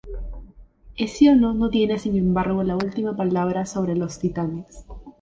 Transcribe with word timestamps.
Hesíodo 0.95 1.53
no 1.53 1.69
tiene 1.69 1.99
sin 1.99 2.15
embargo 2.17 2.63
la 2.63 2.75
última 2.75 3.15
palabra 3.15 3.67
sobre 3.67 3.95
los 3.95 4.17
titanes. 4.17 4.83